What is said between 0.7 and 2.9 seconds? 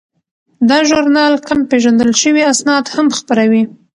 ژورنال کم پیژندل شوي اسناد